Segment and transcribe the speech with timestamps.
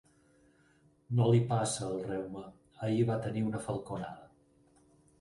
[1.19, 2.43] No li passa el reuma:
[2.91, 4.31] ahir va tenir una falconada.